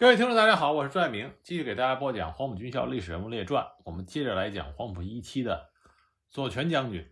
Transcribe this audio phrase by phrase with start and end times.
[0.00, 3.64] 各位听众，大家好，我是朱爱明，继续给大家播讲《黄埔军校历史人物列传》。
[3.84, 5.70] 我们接着来讲黄埔一期的
[6.30, 7.10] 左权将军。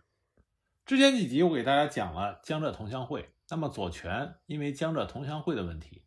[0.85, 6.05] 之前几集我给大家讲了江浙同乡会，那么左权因为江浙同乡会的问题，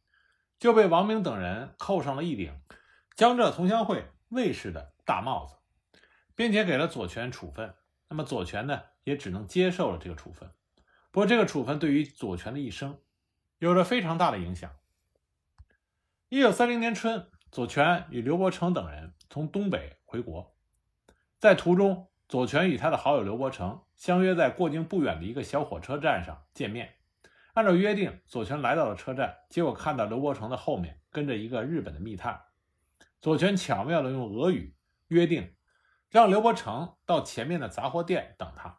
[0.59, 2.59] 就被王明等人扣上了一顶
[3.15, 5.57] 江浙同乡会卫士的大帽子，
[6.35, 7.75] 并且给了左权处分。
[8.09, 10.51] 那么左权呢，也只能接受了这个处分。
[11.11, 12.99] 不过这个处分对于左权的一生
[13.59, 14.73] 有着非常大的影响。
[16.33, 20.55] 一九三零年春，左权与刘伯承等人从东北回国，
[21.41, 26.95] 在途中，左权与他的好友刘伯承相约在过境不远的一个小火车站上见面。
[27.55, 32.41] 按照约定，左权来到了车站，结果看到刘伯承的后面跟着一个日本的密探。
[33.21, 34.77] 左权巧妙地用俄语
[35.09, 35.57] 约定，
[36.11, 38.79] 让刘伯承到前面的杂货店等他。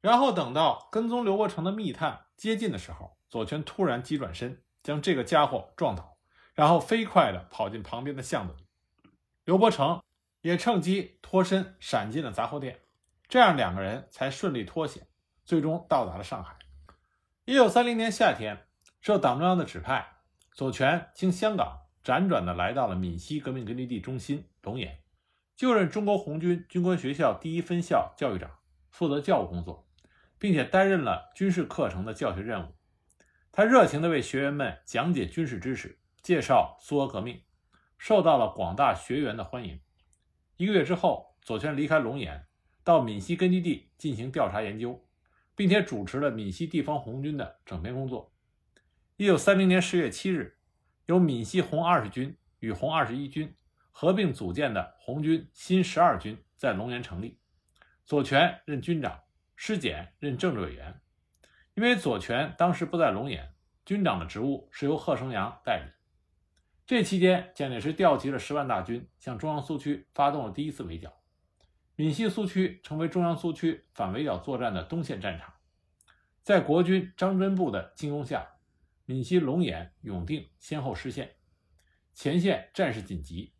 [0.00, 6.15] 然后等到跟踪刘伯承的密探接近的时候，左权突然急转身，将这个家伙撞倒。
[6.56, 9.10] 然后飞快地跑进旁边的巷子里，
[9.44, 10.02] 刘伯承
[10.40, 12.80] 也趁机脱身闪进了杂货店，
[13.28, 15.06] 这样两个人才顺利脱险，
[15.44, 16.56] 最终到达了上海。
[17.44, 18.66] 一九三零年夏天，
[19.02, 20.16] 受党中央的指派，
[20.50, 25.02] 左权经香港辗转地来到了闽西革命根据地中心龙岩，
[25.54, 28.50] 就任中国红军军官学校第一分校教育长，
[28.88, 29.86] 负责教务工作，
[30.38, 32.72] 并且担任了军事课程的教学任务。
[33.52, 35.98] 他热情地为学员们讲解军事知识。
[36.26, 37.40] 介绍苏俄革命，
[37.98, 39.80] 受到了广大学员的欢迎。
[40.56, 42.48] 一个月之后，左权离开龙岩，
[42.82, 45.08] 到闽西根据地进行调查研究，
[45.54, 48.34] 并且主持了闽西地方红军的整编工作。
[49.16, 50.58] 一九三零年十月七日，
[51.04, 53.54] 由闽西红二十军与红二十一军
[53.92, 57.38] 合并组建的红军新十二军在龙岩成立，
[58.04, 59.20] 左权任军长，
[59.54, 61.00] 施简任政治委员。
[61.74, 63.54] 因为左权当时不在龙岩，
[63.84, 65.92] 军长的职务是由贺生阳代理。
[66.86, 71.12] 这期间，蒋介石调集了十万大军，向中央苏区发动了第一次围剿。
[71.96, 75.52] 闽西苏区成为中央苏区反围剿作战的东线战场。
[76.44, 78.46] 在国军张真部的进攻下，
[79.04, 81.34] 闽西龙岩、永定先后失陷，
[82.14, 83.52] 前线战事紧急。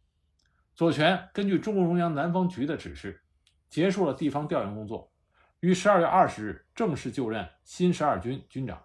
[0.76, 3.24] 左权根据中共中央南方局的指示，
[3.68, 5.12] 结束了地方调研工作，
[5.58, 8.84] 于十二月二十日正式就任新十二军军长。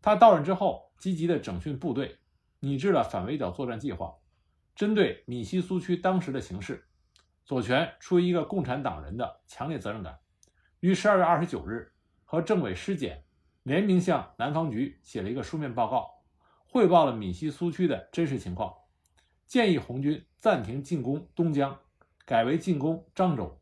[0.00, 2.18] 他到任之后，积极的整训部队。
[2.60, 4.14] 拟制了反围剿作战计划。
[4.74, 6.86] 针对闽西苏区当时的形势，
[7.44, 10.18] 左权出于一个共产党人的强烈责任感，
[10.80, 11.92] 于十二月二十九日
[12.24, 13.24] 和政委施简
[13.64, 16.08] 联名向南方局写了一个书面报告，
[16.66, 18.72] 汇报了闽西苏区的真实情况，
[19.46, 21.76] 建议红军暂停进攻东江，
[22.24, 23.60] 改为进攻漳州，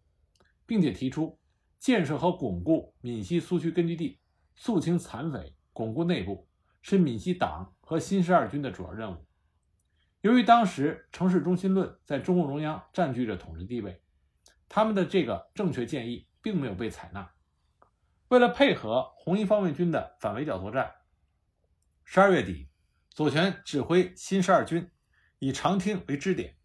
[0.66, 1.38] 并且提出
[1.78, 4.20] 建设和巩固闽西苏区根据地，
[4.54, 6.46] 肃清残匪，巩固内部。
[6.82, 9.24] 是闽西党和新十二军的主要任务。
[10.20, 14.02] 由于当时城市中心论在中共中央占据着统治地位，
[14.68, 17.30] 他们的这个正确建议并没有被采纳。
[18.26, 20.92] 为了配合红一方面军的反围剿作战，
[22.04, 22.68] 十二月底，
[23.10, 24.90] 左权指挥新十二军
[25.38, 26.56] 以长汀为支点，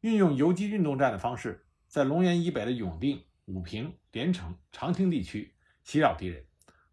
[0.00, 6.46] 运用游击运动战的方式，在龙岩以北的永定、武平、连城、长汀地区袭扰敌人，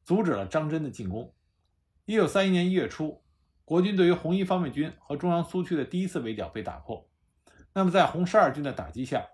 [0.04, 1.34] 阻止了张真的进攻。
[2.04, 3.24] 一九三一年一月初，
[3.70, 7.08] 国军对于红一方面军和中央苏区的第一次围剿被打破。
[7.72, 9.28] 那么，在红十二军的打击下，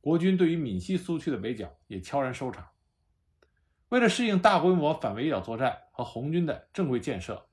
[0.00, 2.68] 国军对于闽西苏区的围剿也悄然收场。
[3.88, 7.48] 为了适应大规模反围剿作战和红军的正规建设，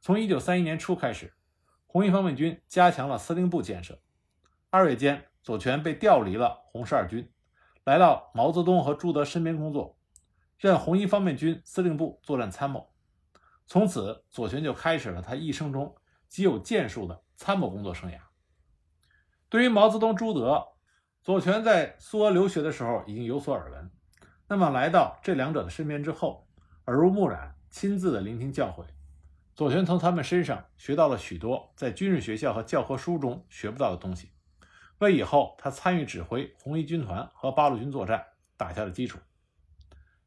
[0.00, 1.34] 从一九三一年初开始，
[1.88, 4.00] 红一方面军加强了司令部建设。
[4.70, 7.28] 二月间，左权被调离了红十二军，
[7.82, 9.98] 来到毛泽东和朱德身边工作，
[10.60, 12.91] 任红一方面军司令部作战参谋。
[13.72, 15.96] 从此，左权就开始了他一生中
[16.28, 18.18] 极有建树的参谋工作生涯。
[19.48, 20.62] 对于毛泽东、朱德，
[21.22, 23.90] 左权在苏俄留学的时候已经有所耳闻。
[24.46, 26.46] 那么，来到这两者的身边之后，
[26.84, 28.84] 耳濡目染，亲自的聆听教诲，
[29.54, 34.32] 左权从他们身上学到了许多在军事学校和教科书中学不到的东西，
[34.98, 38.22] 为以后他参与指挥红一军团和八路军作战
[38.58, 39.18] 打下了基础。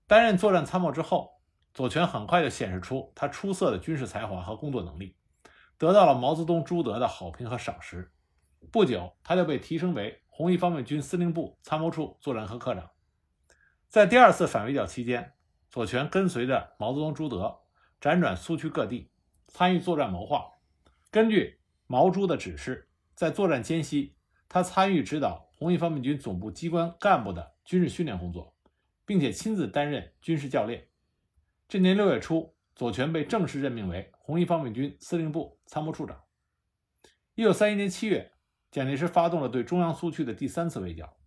[0.08, 1.35] 担任作战参谋之后。
[1.76, 5.18] 左权很快就显示出他出色的军事才华和工作能力，
[5.78, 8.14] 得到了毛泽东、朱德的好评和赏识。
[8.72, 12.90] 不久，他就被提升为红一方面军司令部参谋处作战科科长。
[13.90, 15.34] 在第二次反围剿期间，
[15.70, 17.60] 左权跟随着毛泽东、朱德
[18.00, 19.12] 辗转苏区各地，
[19.50, 20.46] 参与作战谋划。
[21.12, 24.16] 根据毛朱的指示，在作战间隙，
[24.48, 28.56] 他参与指导红一方面军总部机关干部的军事训练工作，
[29.06, 30.88] 并且亲自担任军事教练。
[31.68, 36.22] 这年六月初，左权被正式任命为红一方面军司令部参谋处长。
[37.34, 38.32] 一九三一年七月，
[38.70, 41.18] 蒋介石发动了对中央苏区的第三次围剿。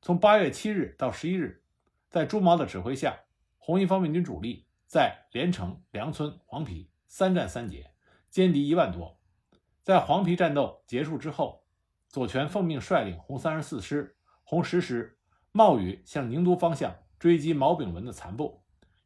[0.00, 1.62] 从八月七日到十一日，
[2.08, 3.20] 在朱毛的指挥下，
[3.58, 7.92] 红一方面军主力在连城、梁村、黄陂三战三捷，
[8.32, 9.20] 歼敌一万多。
[9.82, 11.66] 在黄陂战斗结束之后，
[12.08, 15.18] 左权奉命率领红三十四师、红十师
[15.52, 18.61] 冒雨向宁都方向追击毛炳文的残部，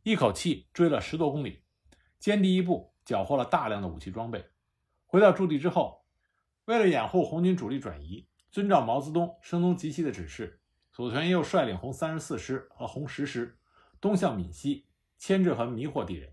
[0.07, 1.65] 一口气追了十多公里，
[2.21, 4.47] 歼敌一部，缴获了大量的武器装备。
[5.05, 6.07] 回到驻地之后，
[6.67, 10.61] 为了掩护红军主力转移，遵照毛泽东声东击西的指示。
[10.93, 13.59] 左权又率领红三十四师和红十师
[14.01, 14.87] 东向闽西
[15.19, 16.33] 牵制和迷惑敌人。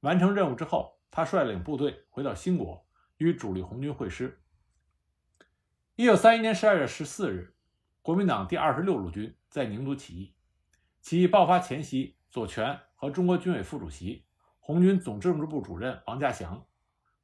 [0.00, 2.84] 完成任务之后，他率领部队回到兴国，
[3.18, 4.42] 与主力红军会师。
[5.94, 7.54] 一九三一年十二月十四日，
[8.02, 10.34] 国民党第二十六路军在宁都起义。
[11.00, 14.24] 起义爆发前夕，左权和中国军委副主席、
[14.60, 16.64] 红军总政治部主任王家祥、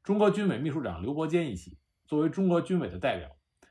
[0.03, 3.31] 中国军委秘书长刘伯坚一起，作为中国军委的代表，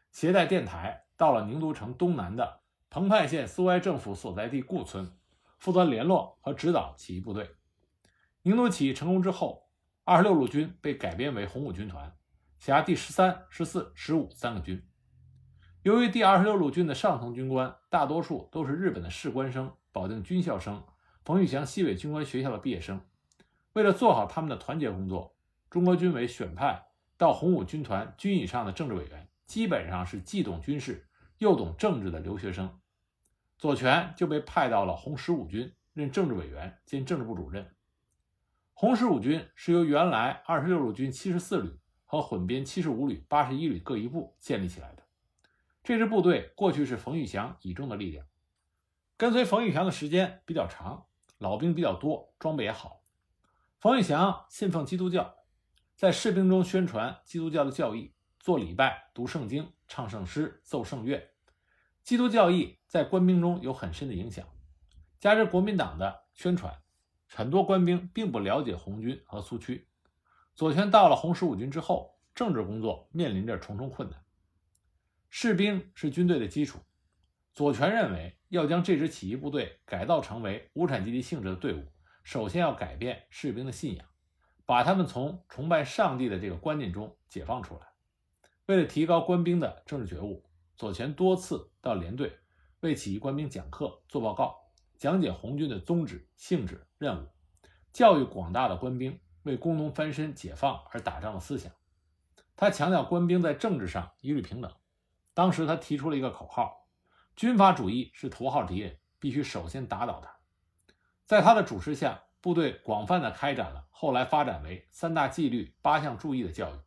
[0.09, 2.61] 携带电台到了宁都城东南的。
[2.89, 5.17] 彭湃县苏维埃政府所在地固村，
[5.57, 7.49] 负责联络和指导起义部队。
[8.43, 9.67] 宁都起义成功之后，
[10.05, 12.15] 二十六路军被改编为红五军团，
[12.57, 14.81] 辖第十三、十四、十五三个军。
[15.81, 20.81] 由于第二十六路军的上层军官大多数都是日本的士官生、保定军校生、
[21.27, 23.01] 冯玉祥西北军官学校的毕业生，
[23.73, 25.35] 为了做好他们的团结工作，
[25.69, 26.87] 中国军委选派
[27.17, 31.09] 到红五军团军以上的政治委员，基本上是既懂军事。
[31.39, 32.79] 又懂政治的留学生，
[33.57, 37.75] 左权就被派到了红十五军任政治委员兼政治部主任。
[38.73, 45.03] 红十五军是由原来二十六路军七十四旅和混编七十五旅、八十一旅各一部建立起来的。
[45.83, 48.25] 这支部队过去是冯玉祥倚重的力量，
[49.17, 51.05] 跟随冯玉祥的时间比较长，
[51.37, 53.01] 老兵比较多，装备也好。
[53.79, 55.35] 冯玉祥信奉基督教，
[55.95, 59.71] 在士兵中宣传基督教的教义，做礼拜、读圣经。
[59.89, 61.31] 唱圣诗、奏圣乐，
[62.03, 64.45] 基督教义在官兵中有很深的影响。
[65.17, 66.77] 加之国民党的宣传，
[67.25, 69.87] 很多官兵并不了解红军和苏区。
[70.55, 74.21] 左权到了红十五军之后，政治工作面临着重重困难。
[75.29, 76.79] 士兵是军队的基础，
[77.57, 81.91] 左权认为要将这支起义部队改造成为无产阶级性质的队伍，
[82.23, 84.05] 首先要改变士兵的信仰，
[84.63, 87.87] 把他们从崇拜上帝的这个观念中解放出来。
[88.67, 92.37] 为了提高官兵的政治觉悟，左权多次到连队
[92.81, 94.55] 为起义官兵讲课、做报告，
[94.99, 97.27] 讲解红军的宗旨、性质、任务，
[97.91, 101.71] 教育广大的官兵为工农翻身、解放而打仗的思想。
[102.55, 104.71] 他强调官兵在政治上一律平等。
[105.33, 106.86] 当时他提出了一个口号
[107.37, 110.35] ：“军阀主义是头号敌人，必须首先打倒他。”
[111.23, 116.79] 在他的主持下，部队广泛的开展了后来发展为三大纪律、八项注意的教育。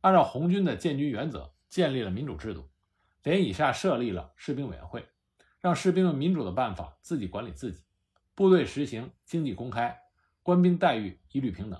[0.00, 2.70] 按照红军的建军原则，建立了民主制度，
[3.22, 5.06] 连以下设立了士兵委员会，
[5.60, 7.84] 让士兵用民主的办法自己管理自己。
[8.34, 10.00] 部队实行经济公开，
[10.42, 11.78] 官兵待遇一律平等。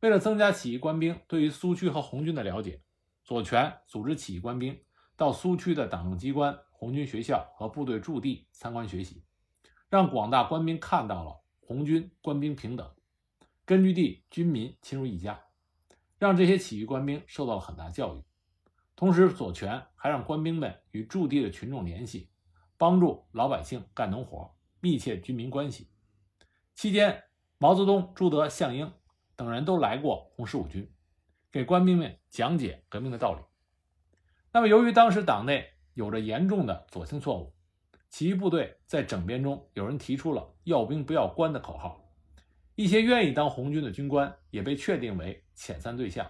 [0.00, 2.82] 为了增加起义官兵对于苏区和红军的了解，
[3.24, 4.82] 左权组织起义官兵
[5.16, 9.24] 到苏区的党政机关、红军学校和部队驻地参观学习，
[9.88, 12.86] 让广大官兵看到了红军官兵平等，
[13.64, 15.40] 根据地军民亲如一家。
[16.18, 18.22] 让这些起义官兵受到了很大教育，
[18.94, 22.28] 同时左权还让官兵们与驻地的群众联系，
[22.76, 25.88] 帮助老百姓干农活，密切军民关系。
[26.74, 27.24] 期间，
[27.56, 28.92] 毛泽东、朱德、项英
[29.36, 30.92] 等人都来过红十五军，
[31.50, 33.40] 给官兵们讲解革命的道理。
[34.52, 37.52] 那么，由于当时党内有着严重的左倾错误，
[38.10, 42.00] 起义部队在整编中有人提出了“要兵不要官”的口号。
[42.74, 46.28] 一些愿意当红军的军官也被确定为遣散对象，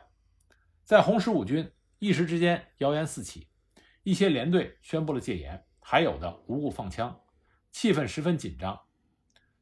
[0.85, 3.49] 在红十五军一时之间谣言四起，
[4.03, 7.19] 一些连队宣布了戒严，还有的无故放枪，
[7.73, 8.79] 气氛十分紧张。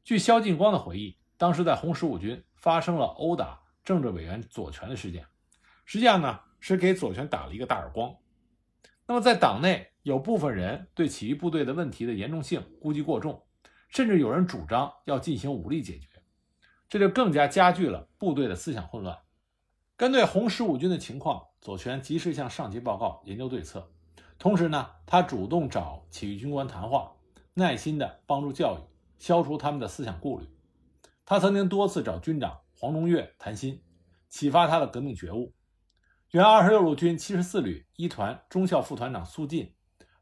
[0.03, 5.25] 据萧劲光的回忆，当时在红十五军发生了殴打政治委员左权的事件，
[5.85, 8.13] 实际上呢是给左权打了一个大耳光。
[9.05, 13.43] 那么在党内有部分人对起义部队的问题的严重性估计过重，
[13.89, 16.07] 甚至有人主张要进行武力解决。
[16.87, 19.17] 这就更加加剧了部队的思想混乱。
[19.97, 23.91] 针对红十五军的情况，左权及时向上级报告，研究对策。
[24.37, 27.13] 同时呢，他主动找起义军官谈话，
[27.53, 28.81] 耐心地帮助教育，
[29.17, 30.45] 消除他们的思想顾虑。
[31.25, 33.81] 他曾经多次找军长黄中岳谈心，
[34.29, 35.53] 启发他的革命觉悟。
[36.33, 39.75] 原二十六路军七十四旅一团中校副团长苏进，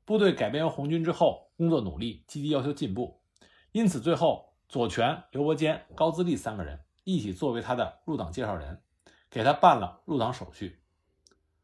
[0.03, 3.21] 部队改编为红军之后，工作努力，积极要求进步，
[3.71, 4.51] 因此最后。
[4.67, 8.81] 左权、刘伯坚、高自立三个人一起作为他的入党介绍人，
[9.29, 10.81] 给他办了入党手续。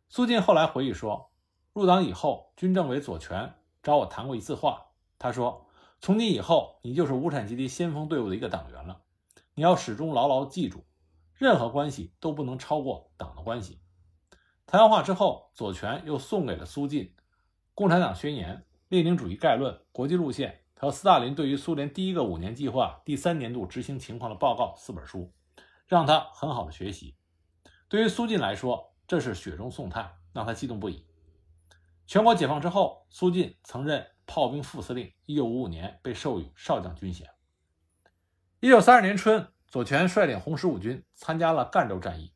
[0.08, 1.30] 苏进后来回忆说，
[1.74, 5.68] 入党以后，军政委左权找我谈过一次话，他说
[6.00, 9.02] ：“从今以后，你就是无产阶级先锋队伍的一个党员了，
[9.56, 10.86] 你要始终牢牢记住，
[11.34, 13.82] 任何关系都不能超过党的关系。”
[14.70, 17.06] 谈完话之后，左权又送给了苏晋
[17.74, 18.56] 《共产党宣言》
[18.90, 25.32] 《列宁主义概论》《国际路线》和斯大林对于苏联第一个五年计划第三年度执行情况的报告四本书，
[25.88, 27.16] 让他很好的学习。
[27.88, 31.06] 对于苏晋来说，这是雪中送炭，让他激动不已。
[32.06, 35.14] 全国解放之后，苏晋曾任炮兵副司令。
[35.28, 37.30] 1955年被授予少将军衔。
[38.60, 42.34] 1932年春，左权率领红十五军参加了赣州战役，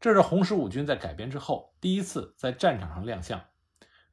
[0.00, 3.38] 这是红十五军在改编之后第一次在战场上亮相，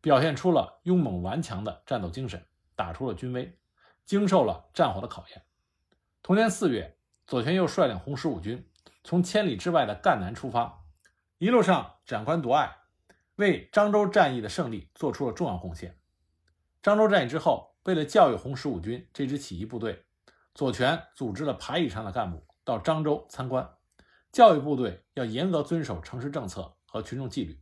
[0.01, 3.57] 表现出了勇猛顽强的战斗精神，打出了军威，
[4.05, 5.41] 经受了战火的考验。
[6.21, 8.69] 同年4月，左权又率领红十五军
[9.01, 10.83] 从千里之外的赣南出发。
[11.37, 12.75] 一路上斩关夺隘，
[13.35, 15.97] 为漳州战役的胜利做出了重要贡献。
[16.83, 20.05] 漳州战役之后，为了教育红十五军这支起义部队，
[20.53, 23.76] 左权组织了排以上的干部到漳州参观，
[24.31, 27.59] 教育部队要严格遵守城市政策和群众纪律，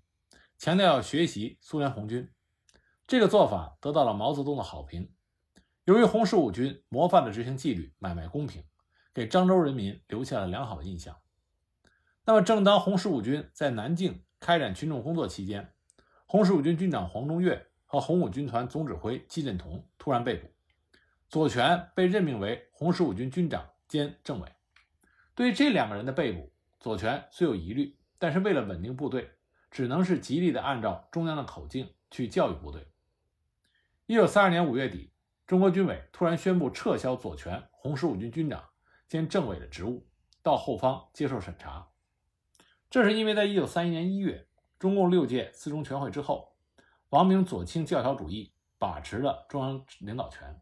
[0.58, 2.30] 强调要学习苏联红军。
[3.08, 5.14] 这个做法得到了毛泽东的好评。
[5.86, 8.64] 由于红十五军模范的执行纪律、买卖公平，
[9.14, 11.16] 给漳州人民留下了良好的印象。
[12.26, 15.76] 那么，正当红十五军在南靖开展群众工作期间，
[16.26, 20.50] 红十五军军长黄中岳和红五军团总指挥季振同突然被捕，
[21.30, 24.52] 左权被任命为红十五军军长兼政委。
[25.36, 26.52] 对于这两个人的被捕，
[26.86, 29.32] 左权虽有疑虑，但是为了稳定部队，
[29.72, 32.86] 只能是极力的按照中央的口径去教育部队。
[34.06, 35.12] 一九三二年五月底，
[35.48, 38.64] 中国军委突然宣布撤销左权红十五军军长
[39.08, 40.06] 兼政委的职务，
[40.44, 41.88] 到后方接受审查。
[42.92, 46.56] 这是因为在1931年1月，中共六届四中全会之后，
[47.10, 50.62] 王明左倾教条主义把持了中央领导权，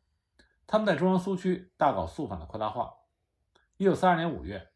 [0.65, 2.94] 他们在中央苏区大搞肃反的扩大化。
[3.77, 4.70] 1932年5月，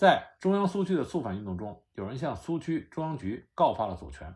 [0.00, 4.34] 在中央苏区的肃反运动中，有人向苏区中央局告发了左权，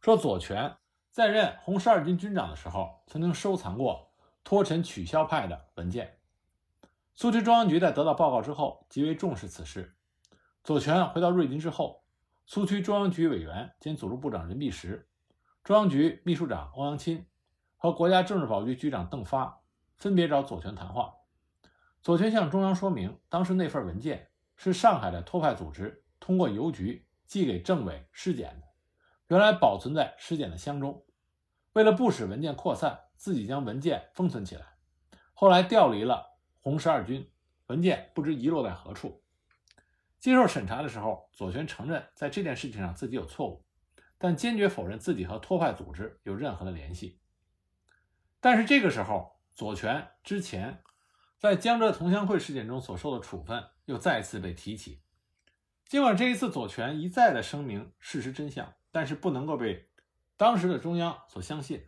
[0.00, 0.76] 说左权
[1.10, 4.12] 在任红十二军军长的时候，曾经收藏过
[4.44, 6.20] 托陈取消派的文件。
[7.16, 9.96] 苏区中央局在得到报告之后，极为重视此事。
[10.62, 12.04] 左权回到瑞金之后，
[12.46, 15.08] 苏区中央局委员兼组织部长任弼时、
[15.64, 17.26] 中央局秘书长欧阳钦
[17.76, 19.60] 和国家政治保卫局局长邓发
[19.96, 21.14] 分别找左权谈话。
[22.00, 28.66] 左权向中央说明，当时那份文件是上海的托派组织通过邮局寄给政委尸检的，
[29.28, 31.04] 原来保存在尸检的箱中。
[31.72, 34.76] 为了不使文件扩散，自己将文件封存起来。
[35.32, 37.30] 后来调离了红十二军，
[37.66, 39.22] 文件不知遗落在何处。
[40.20, 43.66] 接受审查的时候，左权承认在这件事情上自己有错误，
[44.16, 47.20] 但坚决否认自己和托派组织有任何的联系。
[48.40, 50.82] 但是这个时候，左权之前
[51.38, 55.02] 在江浙同乡会事件中所受的处分又再次被提起。
[55.86, 59.88] 尽管这一次左权一再的声明事实真相，但是不能够被
[60.36, 61.86] 当时的中央所相信。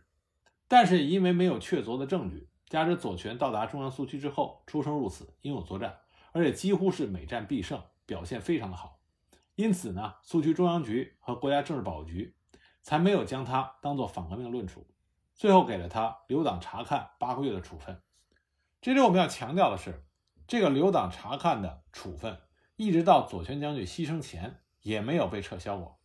[0.67, 5.97] 但是也因为没有确凿的证据，加之左权到达中央苏区之后出生入死，英勇作战，
[6.31, 7.81] 而且几乎是每战必胜。
[8.05, 9.01] 表现非常的好，
[9.55, 12.37] 因此呢，苏区中央局和国家政治保护局
[12.81, 14.87] 才没有将他当做反革命论处，
[15.35, 18.01] 最后给了他留党察看八个月的处分。
[18.79, 20.06] 这里我们要强调的是，
[20.47, 22.39] 这个留党察看的处分，
[22.77, 25.99] 一直到左权将军牺牲前也没有被撤销过。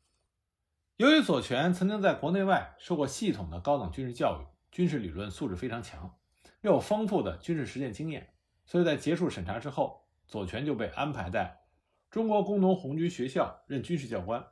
[0.97, 6.19] 由于左权曾经在国内外受过系统的高等军事教育，军事理论素质非常强，
[6.63, 8.35] 又有丰富的军事实践经验，
[8.67, 11.61] 所以在结束审查之后，左权就被安排在。
[12.11, 14.45] 中国工农红军学校任军事教官，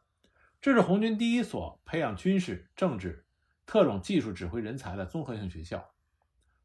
[0.61, 3.27] 这是红军第一所培养军事、政治、
[3.67, 5.91] 特种技术指挥人才的综合性学校。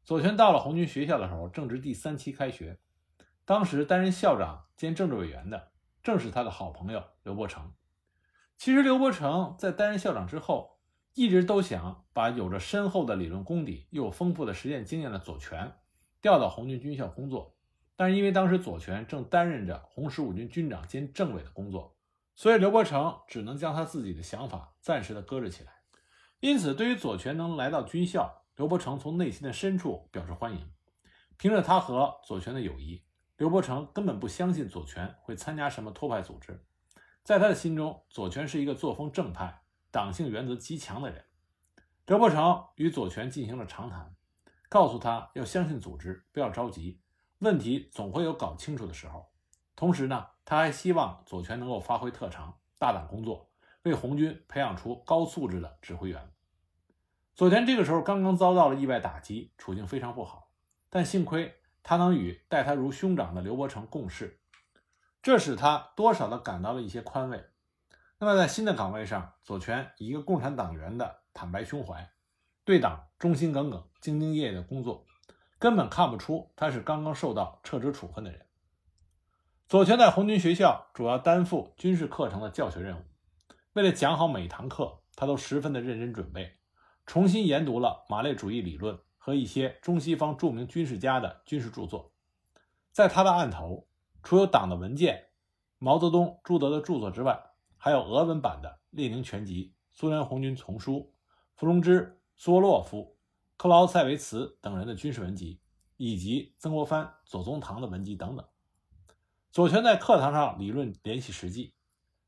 [0.04, 2.78] 左权到了红军学校的时候，正值第三期开学，
[3.46, 5.70] 当时担任校长兼政治委员的
[6.02, 7.72] 正是他的好朋友刘伯承。
[8.58, 10.80] 其实刘伯承在担任校长之后，
[11.14, 15.76] 一直都想把有着深厚的理论功底又有丰富的实践经验的左权
[16.20, 17.56] 调到红军军校工作。
[17.94, 21.96] 但是因为当时左权正担任着红十五军军长兼政委的工作，
[22.34, 25.72] 所以刘伯承只能将他自己的想法暂时的搁置起来。
[26.40, 30.72] 因此，对于左权能来到军校，刘伯承从内心的深处表示欢迎。
[31.38, 33.02] 凭着他和左权的友谊，
[33.36, 36.64] 刘伯承根本不相信左权会参加什么托派组织。
[37.22, 41.24] 在他的心中，左权是一个作风正派、党性原则极强的人。
[42.06, 44.14] 刘伯承与左权进行了长谈，
[44.68, 47.00] 告诉他要相信组织，不要着急。
[47.40, 49.30] 问题总会有搞清楚的时候。
[49.74, 53.50] 同时呢，他还希望左权能够发挥特长，大胆工作，
[53.82, 56.32] 为红军培养出高素质的指挥员。
[57.34, 60.48] 左权这个时候刚刚遭到了意外打击，处境非常不好，
[60.88, 61.55] 但幸亏
[61.88, 64.40] 他能与待他如兄长的刘伯承共事，
[65.22, 67.44] 这使他多少的感到了一些宽慰。
[68.18, 72.10] 那么在新的岗位上，左权以一个共产党员的坦白胸怀，
[72.64, 75.06] 对党忠心耿耿、兢兢业业的工作，
[75.60, 78.44] 根本看不出他是刚刚受到撤职处分的人。
[79.68, 83.04] 左权在红军学校主要担负军事课程的教学任务。
[83.74, 86.58] 为了讲好每一堂课，他都十分的认真准备，
[87.06, 92.12] 重新研读了马列主义理论和一些中西方著名军事家的军事著作。
[92.92, 93.88] 在他的案头，
[94.22, 95.30] 除有党的文件、
[95.78, 97.36] 毛泽东、朱德的著作之外，
[97.76, 101.12] 还有俄文版的《列宁全集》、苏联红军丛书、
[101.56, 103.16] 伏龙芝、苏沃洛夫、
[103.56, 105.60] 克劳塞维茨等人的军事文集，
[105.96, 108.46] 以及曾国藩、左宗棠的文集等等。
[109.50, 111.74] 左权在课堂上理论联系实际，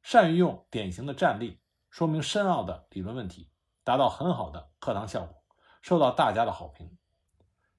[0.03, 3.49] 善于用典型的战例说明深奥的理论问题，
[3.85, 5.38] 达到很好的课堂效果，
[5.89, 6.99] 受到大家的好评。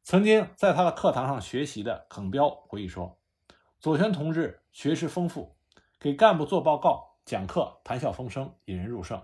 [0.02, 3.20] 曾经在他的课堂上学习的耿彪回忆说
[3.80, 5.56] ：“左权同志学识丰富，
[6.00, 9.20] 给干部做报告、讲课谈笑风生，引人入胜；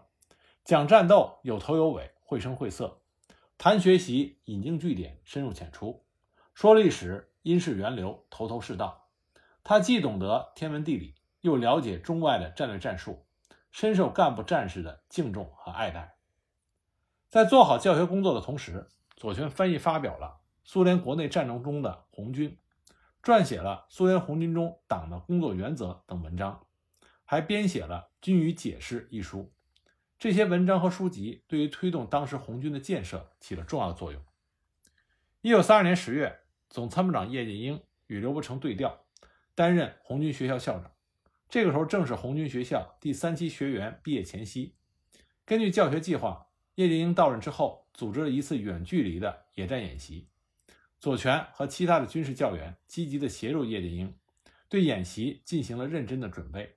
[0.63, 3.01] 讲战斗有头有尾，绘声绘色；
[3.57, 6.03] 谈学习引经据典，深入浅出；
[6.53, 9.09] 说历史因事源流，头头是道。”
[9.65, 13.25] 他既懂得天文地理，又了解中外的战略战术，
[13.71, 16.14] 深受干部战士的敬重和爱戴。
[17.35, 18.87] 在做好教学工作的同时，
[19.17, 22.57] 左权翻译发表了苏联国内战争中的红军，
[23.21, 26.65] 撰写了苏联红军中党的工作原则等文章，
[27.25, 29.51] 还编写了《军语解释》一书。
[30.17, 34.21] 这些文章和书籍对于推动当时红军的建设起了重要作用。
[35.41, 36.39] 一九三二年十月，
[36.69, 39.03] 总参谋长叶剑英与刘伯承对调。
[39.53, 40.89] 担任红军学校校长，
[41.49, 44.77] 这个时候正是红军学校第三期学员毕业前夕。
[45.45, 50.27] 根据教学计划，叶剑英到任之后，组织了一次远距离的野战演习。
[50.99, 54.13] 左权和其他的军事教员积极地协助叶剑英，
[54.69, 56.75] 对演习进行了认真的准备。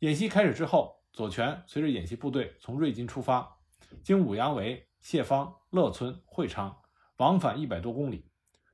[0.00, 3.58] 演习开始之后，左权随着演习部队从瑞金出发，
[4.02, 6.80] 经武杨围、谢坊、乐村、会昌，
[7.16, 8.26] 往返一百多公里，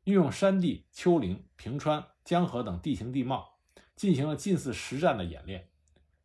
[0.05, 2.05] 运用山地、丘陵、平川。
[2.25, 3.59] 江河等地形地貌
[3.97, 5.71] 进行了近似实战的演练。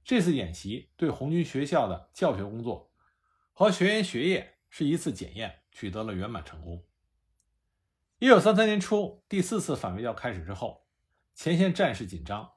[0.04, 2.92] 这次演习对红军学校的教学工作
[3.56, 6.84] 和学员学业是一次检验，取得了圆满成功。
[8.18, 10.88] 一九三三年初，第四次反围剿开始之后，
[11.36, 12.54] 前线战事紧张。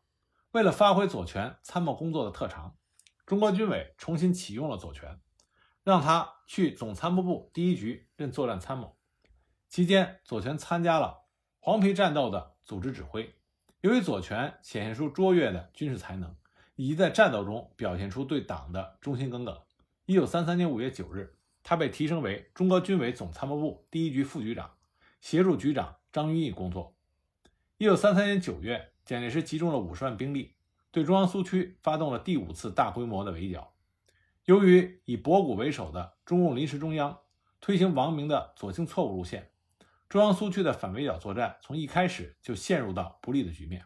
[0.53, 2.79] 为了发挥左权参谋工作的特长，
[3.27, 5.21] 中国军委重新启用了左权，
[5.85, 8.97] 让他去总参谋部第一局任作战参谋。
[9.69, 11.27] 期间，左权参加了
[11.59, 13.35] 黄陂战斗的组织指挥。
[13.83, 16.35] 由于左权显现出卓越的军事才能，
[16.75, 19.63] 以及在战斗中表现出对党的忠心耿耿，
[20.09, 24.71] 一九三三年五月九日，他被提升为中国军委总参谋部第一局副局长，
[25.21, 26.95] 协助局长张云逸工作。
[27.77, 30.55] 一九三三年九月，蒋介石集中了五十万兵力，
[30.93, 33.73] 对中央苏区发动了第五次大规模的围剿。
[34.45, 37.19] 由于以博古为首的中共临时中央
[37.61, 39.51] 推行王明的左倾错误路线。
[40.09, 43.85] 中央苏区的反围剿作战从一开始就陷入到不利的局面。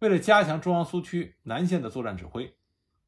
[0.00, 2.56] 为了加强中央苏区南线的作战指挥，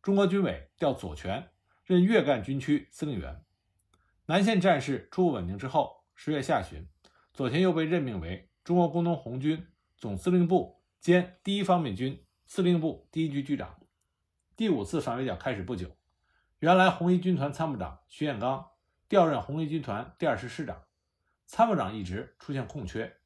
[0.01, 1.49] 中国军委调左权
[1.85, 3.45] 任粤赣军区司令员。
[4.27, 6.87] 南线战事初步稳定之后，十月下旬，
[7.33, 9.67] 左权又被任命为中国工农红军
[9.97, 13.81] 总司令部兼第一方面军司令部第一局局长。
[14.57, 15.97] 第五次反围剿开始不久，
[16.61, 18.71] 原来红一军团参谋长徐彦刚
[19.09, 20.83] 调任红一军团第二师师长。
[21.47, 23.19] 参谋长一职出现空缺。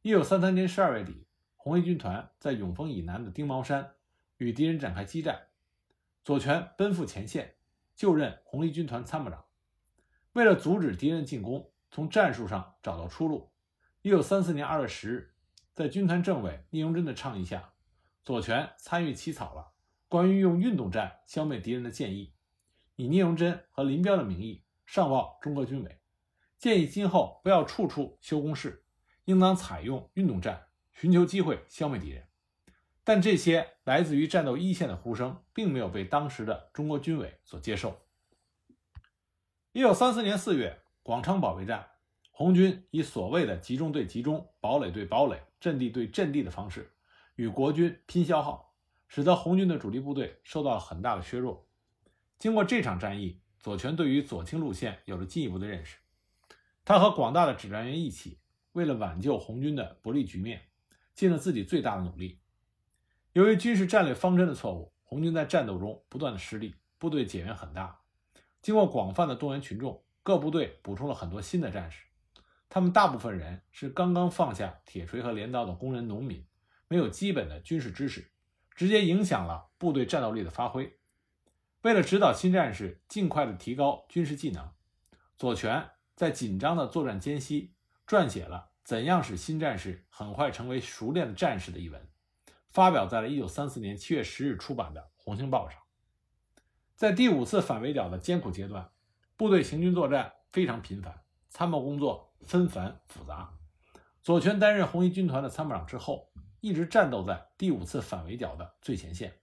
[0.00, 1.26] 一九三三年十二月底，
[1.56, 3.96] 红一军团在永丰以南的丁毛山
[4.38, 5.48] 与敌人展开激战，
[6.24, 7.56] 左权奔赴前线，
[8.00, 9.44] 就任红一军团参谋长。
[10.32, 13.52] 为了阻止敌人进攻，从战术上找到出路，
[14.00, 15.34] 一九三四年二月十日，
[15.74, 17.74] 在军团政委聂荣臻的倡议下，
[18.22, 19.72] 左权参与起草了
[20.08, 22.32] 关于用运动战消灭敌人的建议，
[22.96, 26.00] 以聂荣臻和林彪的名义上报中国军委。
[26.56, 28.82] 建议今后不要处处修工事，
[29.26, 32.29] 应当采用运动战，寻求机会消灭敌人。
[33.12, 37.98] 但这些来自于战斗一线的呼声，并没有被当时的中国军委所接受。
[39.72, 41.90] 一九三四年四月，广昌保卫战，
[42.30, 46.92] 红军以所谓的集中对集中、堡垒对堡垒、阵地对阵地的方式，
[47.34, 48.76] 与国军拼消耗，
[49.08, 51.66] 使得红军的主力部队受到了很大的削弱。
[52.38, 55.96] 经过这场战役，左权对于左倾路线有了进一步的认识。
[56.84, 58.38] 他和广大的指战员一起，
[58.70, 60.68] 为了挽救红军的不利局面，
[61.12, 62.38] 尽了自己最大的努力。
[63.32, 68.00] 由于军事战略方针的错误，红军在战斗中不断的失利，部队减员很大。
[68.60, 72.04] 经过广泛的动员群众，各部队补充了很多新的战士。
[72.68, 76.44] 他们大部分人是刚刚放下铁锤和镰刀的工人、农民，
[76.88, 78.32] 没有基本的军事知识，
[78.74, 80.98] 直接影响了部队战斗力的发挥。
[81.82, 84.68] 为了指导新战士尽快的提高军事技能，
[85.38, 87.74] 左权在紧张的作战间隙
[88.06, 92.08] 撰写了《怎样使新战士很快成为熟练的战士》的一文，
[92.70, 95.80] 发表在了1934年7月10日出版的《红星报》上。
[96.94, 98.90] 在第五次反围剿的艰苦阶段，
[99.36, 103.50] 部队行军作战非常频繁，参谋工作纷繁复杂。
[104.22, 106.30] 左权担任红一军团的参谋长之后，
[106.60, 109.34] 一直战斗在第五次反围剿的最前线。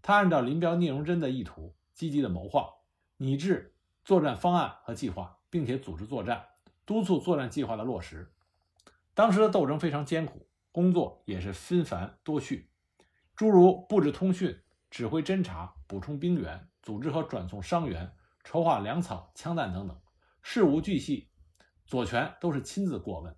[0.00, 2.70] 他按照林彪、聂荣臻的意图，积极的谋划、
[3.18, 6.46] 拟制作战方案和计划，并且组织作战，
[6.86, 8.32] 督促作战计划的落实。
[9.12, 10.47] 当时的斗争非常艰苦，
[10.78, 12.70] 工作也是纷繁多序，
[13.34, 14.56] 诸如布置通讯、
[14.88, 16.68] 指挥侦察、补充兵员。
[16.80, 18.12] 组织和转送伤员、
[18.44, 20.00] 筹划粮草、枪弹等等
[20.40, 21.28] 事无巨细，
[21.84, 23.36] 左权都是亲自过问。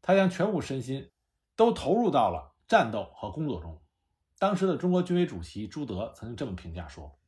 [0.00, 1.10] 他将全部身心
[1.56, 3.82] 都投入到了战斗和工作中。
[4.38, 7.18] 当时的中国军委主席朱德曾经这么评价说：“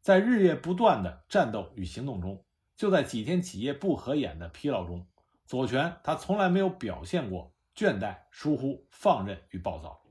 [0.00, 2.42] 在日夜不断的战斗与行动中，
[2.76, 5.06] 就在几天几夜不合眼的疲劳中，
[5.44, 10.02] 左权他从来没有表现过倦怠、疏忽、放任与暴躁。”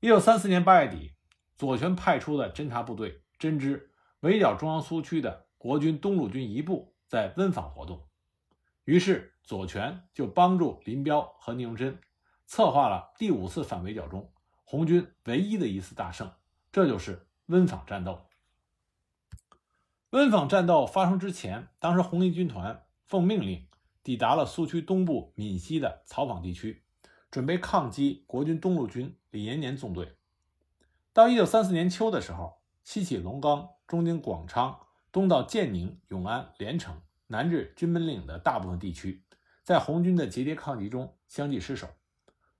[0.00, 1.14] 一九三四年八月底，
[1.54, 3.22] 左权派出的侦察部队。
[3.38, 8.08] 侦知围剿中央苏区的国军东路军一部在温坊活动，
[8.82, 12.00] 于是左权就帮助林彪和聂荣臻
[12.46, 14.32] 策划了第五次反围剿中
[14.64, 16.32] 红军唯一的一次大胜，
[16.72, 18.26] 这就是温坊战斗。
[20.10, 23.67] 温坊战斗发生之前，当时红一军团奉命令
[24.08, 26.82] 抵达了苏区东部闽西的草坊地区，
[27.30, 30.16] 准备抗击国军东路军李延年纵队。
[31.12, 32.56] 到一九三四年秋的时候。
[32.82, 34.80] 西起龙冈，中经广昌，
[35.12, 39.22] 东到建宁、永安、连城，南至军门岭的大部分地区，
[39.62, 41.86] 在红军的节节抗击中相继失守。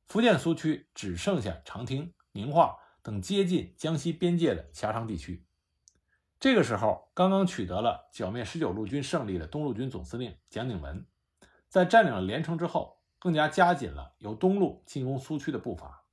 [0.05, 5.47] 福建苏区只剩下长汀、宁化等接近江西边界的狭长地区。
[6.39, 11.07] 这个时候，刚刚取得了剿灭十九路军胜利的东路军总司令蒋鼎文，
[11.69, 16.05] 在占领了连城之后，更加加紧了由东路进攻苏区的步伐。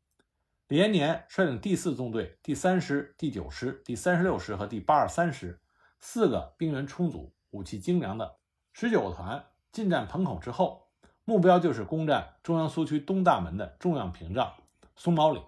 [0.68, 5.62] 李延年率领第四纵队、第三师、第九师、第三十六师和第八二三师
[6.00, 8.38] 四个兵员充足、武器精良的
[8.74, 10.88] 十九个团进占彭口之后，
[11.24, 14.56] 目标就是攻占中央苏区东大门的重要屏障
[14.96, 15.44] 松毛岭，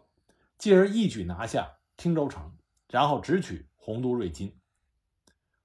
[0.57, 2.55] 继而一举拿下汀州城，
[2.89, 4.59] 然后直取洪都、瑞金。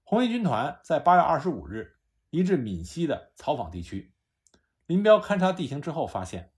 [0.03, 1.97] 红一军团在八月二十五日
[2.31, 4.12] 移至闽西的草坊地区。
[4.87, 6.53] 林彪勘察地形之后发现，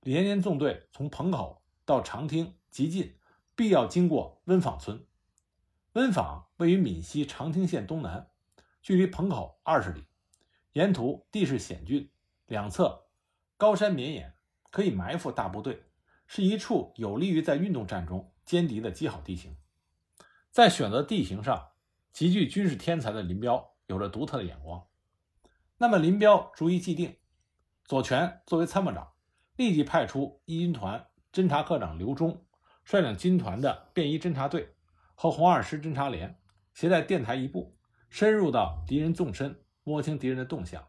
[0.00, 1.62] 李延年纵队从彭口。
[1.84, 3.16] 到长汀极近，
[3.54, 5.06] 必要经过温坊村。
[5.92, 8.28] 温坊位于闽西长汀县东南，
[8.82, 10.08] 距离彭口二十里。
[10.72, 12.10] 沿途地势险峻，
[12.46, 13.06] 两侧
[13.56, 14.34] 高山绵延，
[14.72, 15.84] 可以埋伏大部队，
[16.26, 19.56] 是一处有利于在运动战中歼敌的极好地形。
[20.50, 21.68] 在选择地形上，
[22.12, 24.84] 极具军事天才的林彪有着独特的眼光。
[25.78, 27.16] 那么，林彪逐一既定，
[27.86, 29.12] 左权作为参谋长，
[29.54, 31.06] 立即派出一军团。
[31.32, 32.46] 侦察科长刘忠
[32.82, 34.74] 率领军团的便衣侦察队
[35.14, 36.40] 和红二师侦察连，
[36.72, 37.76] 携带电台一部，
[38.08, 40.88] 深入到敌人纵深，摸清敌人的动向。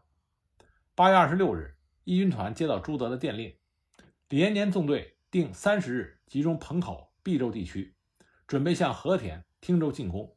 [0.94, 3.54] 八月二十六日，一军团接到朱德的电令，
[4.30, 7.94] 李延年纵队定三十日集中彭口、毕州地区，
[8.46, 10.34] 准备向和田、汀州进攻。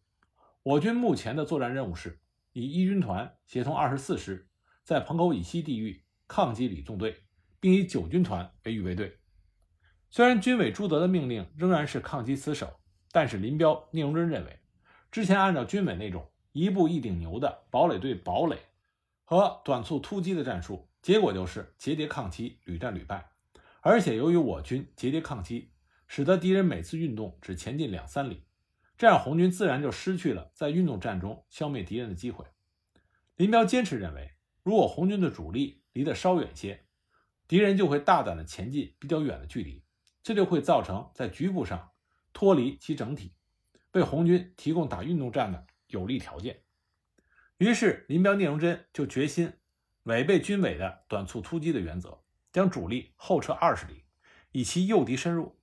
[0.61, 2.19] 我军目前的作战任务是
[2.51, 4.49] 以一军团协同二十四师，
[4.83, 7.23] 在彭口以西地域抗击李纵队，
[7.59, 9.17] 并以九军团为预备队。
[10.09, 12.79] 虽然军委朱德的命令仍然是抗击死守，
[13.11, 14.59] 但是林彪、聂荣臻认为，
[15.11, 18.57] 之前按照军委那种一步一顶牛的堡垒对堡垒
[19.25, 23.29] 和短促突击的战术，结果就是节节抗击，屡战屡败。
[23.81, 25.73] 而且由于我军节节抗击，
[26.07, 28.45] 使得敌人每次运动只前进两三里，
[28.97, 32.45] 这样红军自然就失去了在运动战中消灭敌人的机会。
[33.35, 34.31] 林彪坚持认为，
[34.63, 36.85] 如果红军的主力离得稍远些，
[37.47, 39.83] 敌人就会大胆的前进比较远的距离。
[40.23, 41.91] 这就会造成在局部上
[42.31, 43.33] 脱离其整体，
[43.93, 46.61] 为红军提供打运动战的有利条件。
[47.57, 49.53] 于是，林彪、聂荣臻就决心
[50.03, 54.03] 违背军委的短促突击的原则，将主力后撤二十里，
[54.51, 55.59] 以其诱敌深入。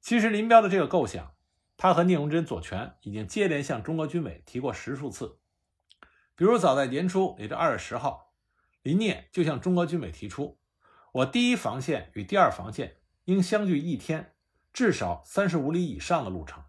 [0.00, 1.34] 其实，林彪的这个构想，
[1.78, 5.38] 他和聂荣臻、左权已经接连向中国军委提过十数次。
[6.36, 8.27] 比如，早在年初，也就二月十号，
[8.88, 10.58] 林聂就向中国军委提出
[11.12, 12.96] ：“我第一防线与第二防线。”
[13.26, 14.32] 应相距一天，
[14.72, 16.64] 至少三十五里以上的路程，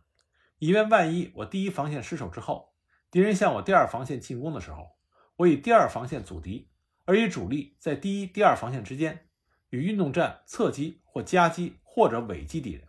[0.58, 2.73] 以便万一我第一防线失守之后，
[3.10, 4.97] 敌人向我第二防线进攻的时候，
[5.38, 6.69] 我以第二防线阻敌，
[7.05, 9.29] 而以主力在第一、第二防线之间，
[9.69, 12.86] 与运动战侧击或夹击或者尾击敌人。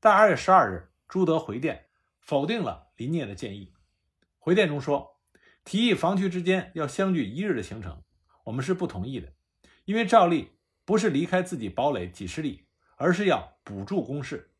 [0.00, 3.74] 但二月十二日，朱德回电否定了林聂的建议。
[4.38, 5.20] 回电中说，
[5.62, 8.02] 提议防区之间要相距一日的行程，
[8.44, 9.32] 我们是不同意的，
[9.84, 10.52] 因为照例
[10.84, 14.50] 不是离开自己堡垒几十里，而是要补助攻势。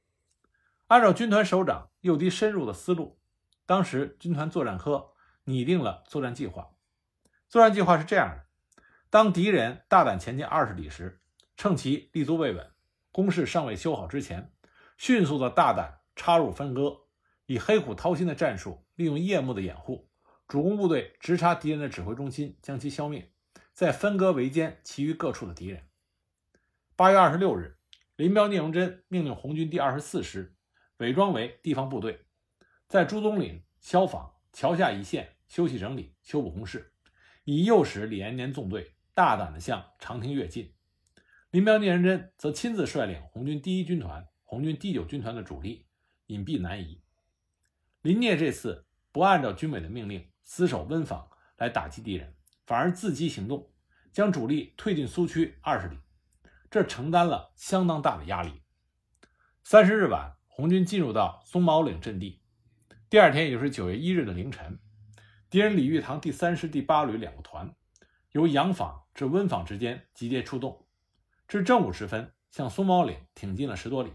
[0.88, 3.18] 按照军团首长诱敌深入的思路，
[3.64, 5.12] 当时军团作战科
[5.44, 6.70] 拟定了作战计划。
[7.48, 11.20] 作战计划是这样的：当敌人大胆前进二十里时，
[11.56, 12.70] 趁其立足未稳、
[13.12, 14.52] 攻势尚未修好之前，
[14.96, 17.02] 迅速的大胆插入分割，
[17.46, 20.08] 以黑虎掏心的战术，利用夜幕的掩护，
[20.46, 23.29] 主攻部队直插敌人的指挥中心，将其消灭，
[23.80, 25.88] 再分割围歼其余各处的敌人。
[26.96, 27.78] 八月二十六日，
[28.14, 30.54] 林彪、聂荣臻命令红军第二十四师。
[30.98, 32.26] 伪装为地方部队，
[32.88, 36.92] 在朱宗岭、消防、桥下一线休息整理、修补工事，
[37.44, 40.74] 以诱使李延年纵队大胆地向长汀跃进。
[41.50, 45.86] 林彪、聂荣臻则亲自率领红军第一军团、红军第九军团的主力
[46.26, 47.00] 隐蔽南移。
[48.02, 53.69] 林聂这次不按照军委的命令死守温坊来打击敌人，反而自机行动，
[54.12, 55.98] 将主力退进苏区二十里，
[56.70, 58.62] 这承担了相当大的压力。
[59.62, 60.36] 三十日晚。
[60.52, 62.42] 红军进入到松毛岭阵地，
[63.08, 64.78] 第二天，也就是九月一日的凌晨，
[65.48, 67.74] 敌人李玉堂第三师第八旅两个团
[68.32, 70.86] 由杨坊至温坊之间集结出动，
[71.48, 74.12] 至正午时分，向松毛岭挺进了十多里，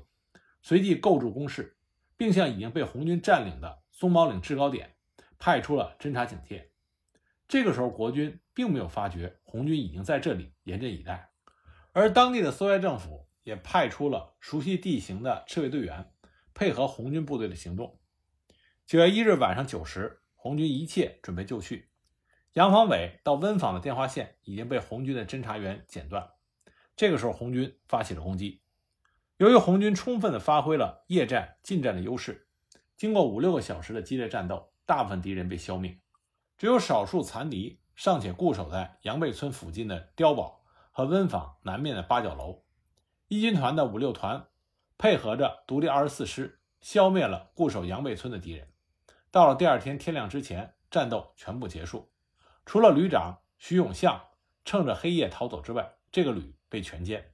[0.62, 1.80] 随即构筑工事，
[2.16, 4.96] 并向已经被红军占领的松毛岭制高点
[5.40, 6.70] 派出了侦察警戒。
[7.48, 11.32] 这个时候，国军并没有发觉红军已经在这里严阵以待，
[11.94, 16.12] 而当地的苏维埃政府也派出了熟悉地形的赤卫队员。
[16.54, 17.98] 配合红军部队的行动。
[18.86, 21.90] 九月一日晚上九时，红军一切准备就绪。
[22.54, 26.32] 杨防伟到温坊的电话线已经被红军的侦察员剪断。
[26.98, 28.62] 这个时候，红军发起了攻击。
[29.38, 32.50] 由于红军充分地发挥了夜战、近战的优势，
[32.98, 35.98] 经过五六个小时的激烈战斗，大部分敌人被消灭，
[36.58, 42.64] 只有少数残敌尚且固守在杨背村附近的碉堡和温坊南面的八角楼。
[43.28, 44.48] 一军团的五六团。
[44.98, 48.72] 配合着独立二十四师，消灭了固守杨背村的敌人。
[49.30, 52.14] 到了第二天天亮之前，战斗全部结束。
[52.66, 54.30] 除了旅长徐永相
[54.64, 57.26] 趁着黑夜逃走之外，这个旅被全歼。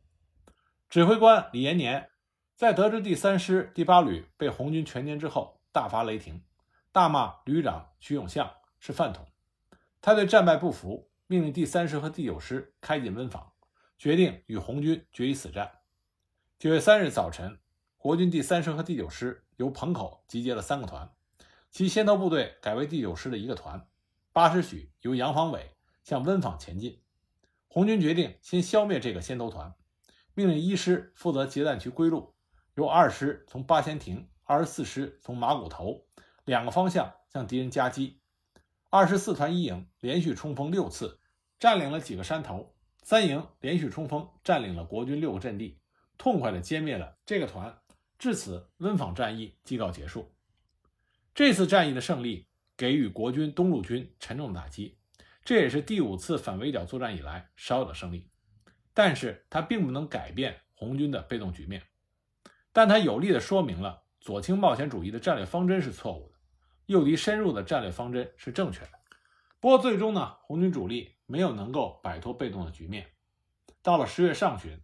[0.90, 2.10] 指挥官李延年
[2.56, 6.44] 在得知第三师第八旅被红军全歼之后，大发雷霆，
[6.92, 9.31] 大骂旅长徐永相是饭桶。
[10.02, 13.54] 他对战败不服，命令第三师和第九师开进温坊，
[14.00, 15.72] 决定与红军决一死战。
[16.58, 17.60] 九月三日早晨，
[17.98, 21.14] 国军第三师和第九师由彭口集结了三个团，
[21.70, 23.88] 其先头部队改为第九师的一个团。
[24.34, 27.00] 八时许，由杨方伟向温坊前进。
[27.68, 29.76] 红军决定先消灭这个先头团，
[30.34, 32.34] 命令一师负责截弹区归路，
[32.74, 36.08] 由二师从八仙亭，二十四师从马骨头
[36.46, 38.21] 两个方向向敌人夹击。
[38.94, 41.18] 二十四团一营连续冲锋六次，
[41.62, 45.80] 占领了几个山头；三营连续冲锋，占领了国军六个阵地。
[46.18, 47.74] 痛快地歼灭了这个团，
[48.20, 50.34] 至此温坊战役即告结束。
[51.34, 54.98] 这次战役的胜利给予国军东路军沉重打击，
[55.46, 58.30] 这也是第五次反围剿作战以来少有的胜利。
[58.94, 61.82] 但是它并不能改变红军的被动局面，
[62.74, 66.31] 但它有力地说明了左倾冒险主义的战略方针是错误的，
[66.92, 68.92] 诱敌深入的战略方针是正确的。
[69.60, 73.08] 不过最终呢，红军主力没有能够摆脱被动的局面。
[73.82, 74.80] 到了十月上旬。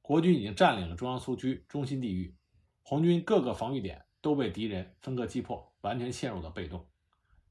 [0.00, 2.34] 国军已经占领了中央苏区中心地域，
[2.82, 6.88] 红军各个防御点都被敌人分割击破，完全陷入了被动。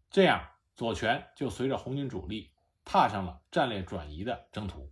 [0.10, 0.44] 这样，
[0.76, 2.50] 左权就随着红军主力
[2.84, 4.92] 踏上了战略转移的征途。